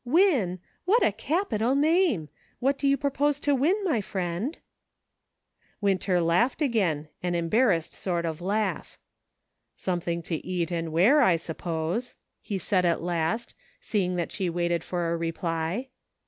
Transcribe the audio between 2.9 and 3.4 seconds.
propose